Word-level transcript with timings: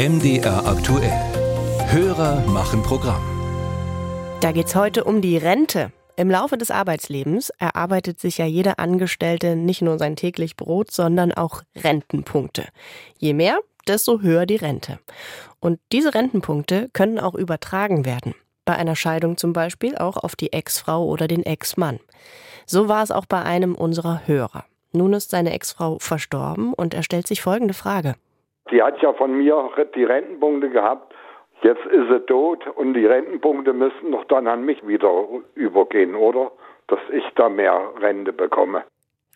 MDR 0.00 0.66
aktuell. 0.66 1.12
Hörer 1.90 2.40
machen 2.46 2.82
Programm. 2.82 3.20
Da 4.40 4.50
geht's 4.50 4.74
heute 4.74 5.04
um 5.04 5.20
die 5.20 5.36
Rente. 5.36 5.92
Im 6.16 6.30
Laufe 6.30 6.56
des 6.56 6.70
Arbeitslebens 6.70 7.50
erarbeitet 7.58 8.18
sich 8.18 8.38
ja 8.38 8.46
jeder 8.46 8.78
Angestellte 8.78 9.56
nicht 9.56 9.82
nur 9.82 9.98
sein 9.98 10.16
täglich 10.16 10.56
Brot, 10.56 10.90
sondern 10.90 11.32
auch 11.32 11.60
Rentenpunkte. 11.76 12.68
Je 13.18 13.34
mehr, 13.34 13.60
desto 13.86 14.22
höher 14.22 14.46
die 14.46 14.56
Rente. 14.56 15.00
Und 15.60 15.78
diese 15.92 16.14
Rentenpunkte 16.14 16.88
können 16.94 17.18
auch 17.18 17.34
übertragen 17.34 18.06
werden. 18.06 18.34
Bei 18.64 18.76
einer 18.76 18.96
Scheidung 18.96 19.36
zum 19.36 19.52
Beispiel 19.52 19.98
auch 19.98 20.16
auf 20.16 20.34
die 20.34 20.54
Ex-Frau 20.54 21.04
oder 21.04 21.28
den 21.28 21.42
Ex-Mann. 21.44 22.00
So 22.64 22.88
war 22.88 23.02
es 23.02 23.10
auch 23.10 23.26
bei 23.26 23.42
einem 23.42 23.74
unserer 23.74 24.26
Hörer. 24.26 24.64
Nun 24.92 25.12
ist 25.12 25.28
seine 25.28 25.52
Ex-Frau 25.52 25.98
verstorben 25.98 26.72
und 26.72 26.94
er 26.94 27.02
stellt 27.02 27.26
sich 27.26 27.42
folgende 27.42 27.74
Frage. 27.74 28.14
Die 28.70 28.82
hat 28.82 29.00
ja 29.02 29.12
von 29.12 29.36
mir 29.36 29.70
die 29.94 30.04
Rentenpunkte 30.04 30.70
gehabt. 30.70 31.14
Jetzt 31.62 31.84
ist 31.86 32.08
sie 32.08 32.20
tot 32.26 32.66
und 32.76 32.94
die 32.94 33.06
Rentenpunkte 33.06 33.72
müssten 33.72 34.12
doch 34.12 34.24
dann 34.24 34.46
an 34.46 34.64
mich 34.64 34.86
wieder 34.86 35.26
übergehen, 35.54 36.14
oder? 36.14 36.52
Dass 36.86 37.00
ich 37.12 37.24
da 37.36 37.48
mehr 37.48 37.92
Rente 38.00 38.32
bekomme. 38.32 38.84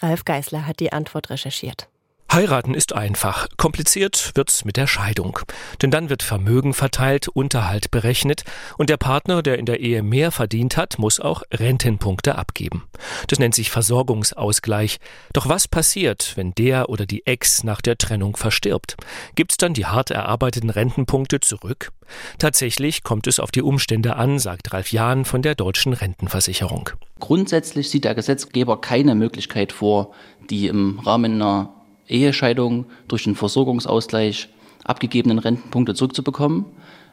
Ralf 0.00 0.24
Geißler 0.24 0.66
hat 0.66 0.80
die 0.80 0.92
Antwort 0.92 1.30
recherchiert. 1.30 1.88
Heiraten 2.32 2.74
ist 2.74 2.92
einfach. 2.92 3.48
Kompliziert 3.56 4.30
wird's 4.36 4.64
mit 4.64 4.76
der 4.76 4.86
Scheidung. 4.86 5.40
Denn 5.82 5.90
dann 5.90 6.10
wird 6.10 6.22
Vermögen 6.22 6.74
verteilt, 6.74 7.26
Unterhalt 7.26 7.90
berechnet 7.90 8.44
und 8.78 8.88
der 8.88 8.98
Partner, 8.98 9.42
der 9.42 9.58
in 9.58 9.66
der 9.66 9.80
Ehe 9.80 10.04
mehr 10.04 10.30
verdient 10.30 10.76
hat, 10.76 11.00
muss 11.00 11.18
auch 11.18 11.42
Rentenpunkte 11.52 12.36
abgeben. 12.36 12.84
Das 13.26 13.40
nennt 13.40 13.56
sich 13.56 13.70
Versorgungsausgleich. 13.70 14.98
Doch 15.32 15.48
was 15.48 15.66
passiert, 15.66 16.34
wenn 16.36 16.54
der 16.54 16.88
oder 16.88 17.04
die 17.04 17.26
Ex 17.26 17.64
nach 17.64 17.80
der 17.80 17.98
Trennung 17.98 18.36
verstirbt? 18.36 18.96
Gibt's 19.34 19.56
dann 19.56 19.74
die 19.74 19.86
hart 19.86 20.12
erarbeiteten 20.12 20.70
Rentenpunkte 20.70 21.40
zurück? 21.40 21.90
Tatsächlich 22.38 23.02
kommt 23.02 23.26
es 23.26 23.40
auf 23.40 23.50
die 23.50 23.62
Umstände 23.62 24.14
an, 24.14 24.38
sagt 24.38 24.72
Ralf 24.72 24.92
Jahn 24.92 25.24
von 25.24 25.42
der 25.42 25.56
Deutschen 25.56 25.94
Rentenversicherung. 25.94 26.90
Grundsätzlich 27.18 27.90
sieht 27.90 28.04
der 28.04 28.14
Gesetzgeber 28.14 28.80
keine 28.80 29.16
Möglichkeit 29.16 29.72
vor, 29.72 30.12
die 30.48 30.68
im 30.68 31.00
Rahmen 31.00 31.34
einer 31.34 31.74
Ehescheidung 32.10 32.86
durch 33.08 33.24
den 33.24 33.34
Versorgungsausgleich 33.34 34.48
abgegebenen 34.84 35.38
Rentenpunkte 35.38 35.94
zurückzubekommen. 35.94 36.64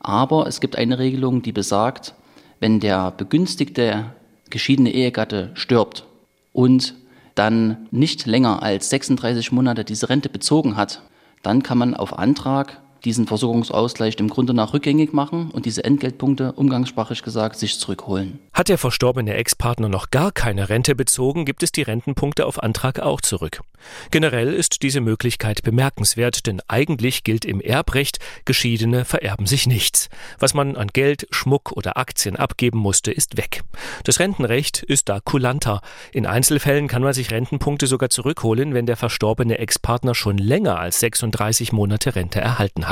Aber 0.00 0.46
es 0.46 0.60
gibt 0.60 0.76
eine 0.76 0.98
Regelung, 0.98 1.42
die 1.42 1.52
besagt, 1.52 2.14
wenn 2.58 2.80
der 2.80 3.10
begünstigte 3.10 4.06
geschiedene 4.48 4.92
Ehegatte 4.92 5.50
stirbt 5.54 6.04
und 6.52 6.94
dann 7.34 7.88
nicht 7.90 8.26
länger 8.26 8.62
als 8.62 8.90
36 8.90 9.52
Monate 9.52 9.84
diese 9.84 10.08
Rente 10.08 10.28
bezogen 10.28 10.76
hat, 10.76 11.02
dann 11.42 11.62
kann 11.62 11.78
man 11.78 11.94
auf 11.94 12.18
Antrag 12.18 12.80
diesen 13.04 13.26
Versorgungsausgleich 13.26 14.16
dem 14.16 14.28
Grunde 14.28 14.54
nach 14.54 14.72
rückgängig 14.72 15.12
machen 15.12 15.50
und 15.50 15.66
diese 15.66 15.84
Entgeltpunkte, 15.84 16.52
umgangssprachlich 16.52 17.22
gesagt, 17.22 17.56
sich 17.56 17.78
zurückholen. 17.78 18.38
Hat 18.52 18.68
der 18.68 18.78
verstorbene 18.78 19.34
Ex-Partner 19.34 19.88
noch 19.88 20.10
gar 20.10 20.32
keine 20.32 20.68
Rente 20.68 20.94
bezogen, 20.94 21.44
gibt 21.44 21.62
es 21.62 21.72
die 21.72 21.82
Rentenpunkte 21.82 22.46
auf 22.46 22.62
Antrag 22.62 23.00
auch 23.00 23.20
zurück. 23.20 23.62
Generell 24.10 24.52
ist 24.52 24.82
diese 24.82 25.00
Möglichkeit 25.00 25.62
bemerkenswert, 25.62 26.46
denn 26.46 26.60
eigentlich 26.68 27.24
gilt 27.24 27.44
im 27.44 27.60
Erbrecht, 27.60 28.18
Geschiedene 28.44 29.04
vererben 29.04 29.46
sich 29.46 29.66
nichts. 29.66 30.08
Was 30.38 30.52
man 30.52 30.76
an 30.76 30.88
Geld, 30.88 31.26
Schmuck 31.30 31.72
oder 31.72 31.96
Aktien 31.96 32.36
abgeben 32.36 32.78
musste, 32.78 33.12
ist 33.12 33.36
weg. 33.36 33.62
Das 34.04 34.20
Rentenrecht 34.20 34.82
ist 34.82 35.08
da 35.08 35.20
kulanter. 35.20 35.80
In 36.12 36.26
Einzelfällen 36.26 36.88
kann 36.88 37.02
man 37.02 37.14
sich 37.14 37.30
Rentenpunkte 37.30 37.86
sogar 37.86 38.10
zurückholen, 38.10 38.74
wenn 38.74 38.86
der 38.86 38.96
verstorbene 38.96 39.58
Ex-Partner 39.58 40.14
schon 40.14 40.38
länger 40.38 40.78
als 40.78 41.00
36 41.00 41.72
Monate 41.72 42.14
Rente 42.14 42.40
erhalten 42.40 42.88
hat. 42.88 42.89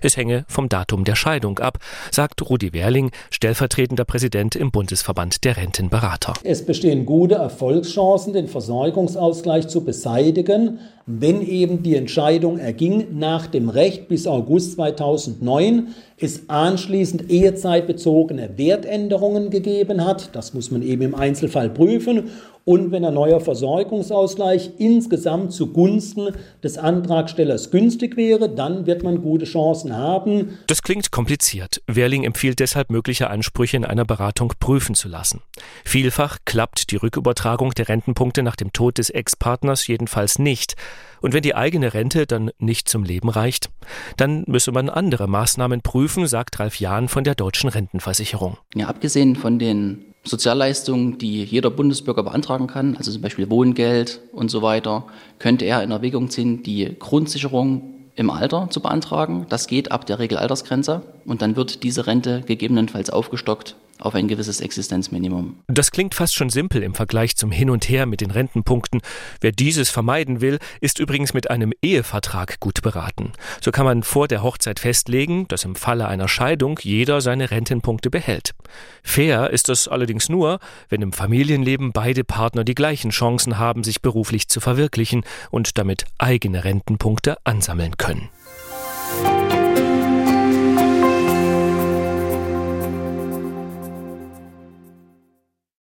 Es 0.00 0.16
hänge 0.16 0.44
vom 0.48 0.68
Datum 0.68 1.04
der 1.04 1.16
Scheidung 1.16 1.58
ab, 1.58 1.78
sagt 2.10 2.48
Rudi 2.48 2.72
Werling, 2.72 3.10
stellvertretender 3.30 4.04
Präsident 4.04 4.56
im 4.56 4.70
Bundesverband 4.70 5.44
der 5.44 5.56
Rentenberater. 5.56 6.34
Es 6.44 6.64
bestehen 6.64 7.06
gute 7.06 7.36
Erfolgschancen, 7.36 8.32
den 8.32 8.48
Versorgungsausgleich 8.48 9.68
zu 9.68 9.84
beseitigen, 9.84 10.78
wenn 11.06 11.40
eben 11.40 11.84
die 11.84 11.94
Entscheidung 11.94 12.58
erging 12.58 13.18
nach 13.18 13.46
dem 13.46 13.68
Recht 13.68 14.08
bis 14.08 14.26
August 14.26 14.72
2009, 14.72 15.94
es 16.18 16.48
anschließend 16.48 17.30
ehezeitbezogene 17.30 18.56
Wertänderungen 18.56 19.50
gegeben 19.50 20.04
hat. 20.04 20.34
Das 20.34 20.52
muss 20.52 20.70
man 20.70 20.82
eben 20.82 21.02
im 21.02 21.14
Einzelfall 21.14 21.70
prüfen. 21.70 22.30
Und 22.64 22.90
wenn 22.90 23.04
ein 23.04 23.14
neuer 23.14 23.38
Versorgungsausgleich 23.38 24.72
insgesamt 24.78 25.52
zugunsten 25.52 26.30
des 26.64 26.78
Antragstellers 26.78 27.70
günstig 27.70 28.16
wäre, 28.16 28.48
dann 28.48 28.86
wird 28.86 29.04
man 29.04 29.22
gute 29.36 29.44
Chancen 29.44 29.94
haben. 29.94 30.58
Das 30.66 30.82
klingt 30.82 31.10
kompliziert. 31.10 31.82
Wehrling 31.86 32.24
empfiehlt 32.24 32.58
deshalb, 32.58 32.90
mögliche 32.90 33.28
Ansprüche 33.28 33.76
in 33.76 33.84
einer 33.84 34.06
Beratung 34.06 34.54
prüfen 34.58 34.94
zu 34.94 35.08
lassen. 35.08 35.42
Vielfach 35.84 36.38
klappt 36.46 36.90
die 36.90 36.96
Rückübertragung 36.96 37.72
der 37.72 37.88
Rentenpunkte 37.88 38.42
nach 38.42 38.56
dem 38.56 38.72
Tod 38.72 38.96
des 38.96 39.10
Ex-Partners 39.10 39.86
jedenfalls 39.86 40.38
nicht. 40.38 40.74
Und 41.20 41.34
wenn 41.34 41.42
die 41.42 41.54
eigene 41.54 41.92
Rente 41.92 42.26
dann 42.26 42.50
nicht 42.58 42.88
zum 42.88 43.04
Leben 43.04 43.28
reicht, 43.28 43.68
dann 44.16 44.44
müsse 44.46 44.72
man 44.72 44.88
andere 44.88 45.26
Maßnahmen 45.26 45.82
prüfen, 45.82 46.26
sagt 46.26 46.58
Ralf 46.58 46.80
Jahn 46.80 47.08
von 47.08 47.24
der 47.24 47.34
Deutschen 47.34 47.68
Rentenversicherung. 47.68 48.56
Ja, 48.74 48.86
abgesehen 48.86 49.36
von 49.36 49.58
den 49.58 50.14
Sozialleistungen, 50.24 51.18
die 51.18 51.44
jeder 51.44 51.70
Bundesbürger 51.70 52.22
beantragen 52.22 52.66
kann, 52.68 52.96
also 52.96 53.12
zum 53.12 53.20
Beispiel 53.20 53.50
Wohngeld 53.50 54.20
und 54.32 54.50
so 54.50 54.62
weiter, 54.62 55.06
könnte 55.38 55.66
er 55.66 55.82
in 55.82 55.90
Erwägung 55.90 56.30
ziehen, 56.30 56.62
die 56.62 56.96
Grundsicherung 56.98 57.95
im 58.16 58.30
Alter 58.30 58.68
zu 58.70 58.80
beantragen. 58.80 59.46
Das 59.48 59.66
geht 59.66 59.92
ab 59.92 60.06
der 60.06 60.18
Regelaltersgrenze 60.18 61.02
und 61.24 61.42
dann 61.42 61.54
wird 61.54 61.82
diese 61.82 62.06
Rente 62.06 62.42
gegebenenfalls 62.42 63.10
aufgestockt 63.10 63.76
auf 63.98 64.14
ein 64.14 64.28
gewisses 64.28 64.60
Existenzminimum. 64.60 65.56
Das 65.68 65.90
klingt 65.90 66.14
fast 66.14 66.34
schon 66.34 66.50
simpel 66.50 66.82
im 66.82 66.94
Vergleich 66.94 67.36
zum 67.36 67.50
Hin 67.50 67.70
und 67.70 67.88
Her 67.88 68.06
mit 68.06 68.20
den 68.20 68.30
Rentenpunkten. 68.30 69.00
Wer 69.40 69.52
dieses 69.52 69.90
vermeiden 69.90 70.40
will, 70.40 70.58
ist 70.80 70.98
übrigens 70.98 71.34
mit 71.34 71.50
einem 71.50 71.72
Ehevertrag 71.82 72.60
gut 72.60 72.82
beraten. 72.82 73.32
So 73.60 73.70
kann 73.70 73.84
man 73.84 74.02
vor 74.02 74.28
der 74.28 74.42
Hochzeit 74.42 74.80
festlegen, 74.80 75.48
dass 75.48 75.64
im 75.64 75.76
Falle 75.76 76.08
einer 76.08 76.28
Scheidung 76.28 76.78
jeder 76.82 77.20
seine 77.20 77.50
Rentenpunkte 77.50 78.10
behält. 78.10 78.54
Fair 79.02 79.50
ist 79.50 79.68
das 79.68 79.88
allerdings 79.88 80.28
nur, 80.28 80.58
wenn 80.88 81.02
im 81.02 81.12
Familienleben 81.12 81.92
beide 81.92 82.24
Partner 82.24 82.64
die 82.64 82.74
gleichen 82.74 83.10
Chancen 83.10 83.58
haben, 83.58 83.84
sich 83.84 84.02
beruflich 84.02 84.48
zu 84.48 84.60
verwirklichen 84.60 85.24
und 85.50 85.78
damit 85.78 86.04
eigene 86.18 86.64
Rentenpunkte 86.64 87.36
ansammeln 87.44 87.96
können. 87.96 88.28